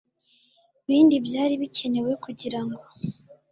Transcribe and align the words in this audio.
bindi 0.85 1.15
byari 1.25 1.53
bikenewe 1.61 2.11
kugirango 2.23 2.79